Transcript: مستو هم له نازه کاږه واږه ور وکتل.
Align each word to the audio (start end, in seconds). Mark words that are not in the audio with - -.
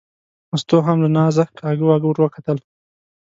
مستو 0.51 0.77
هم 0.87 0.97
له 1.03 1.09
نازه 1.17 1.43
کاږه 1.59 1.83
واږه 1.85 2.07
ور 2.07 2.17
وکتل. 2.21 2.57